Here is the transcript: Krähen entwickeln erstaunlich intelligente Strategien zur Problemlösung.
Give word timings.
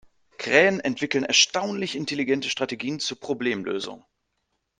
Krähen 0.39 0.79
entwickeln 0.79 1.25
erstaunlich 1.25 1.95
intelligente 1.95 2.49
Strategien 2.49 2.99
zur 2.99 3.19
Problemlösung. 3.19 4.03